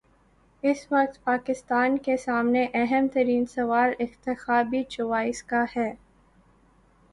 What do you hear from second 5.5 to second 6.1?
کا ہے۔